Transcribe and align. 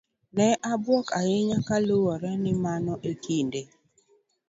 Ne 0.35 0.47
abuok 0.71 1.07
ahinya 1.19 1.57
kaluore 1.67 2.31
ni 2.43 2.53
mano 2.63 2.93
e 3.11 3.13
kinde 3.23 3.61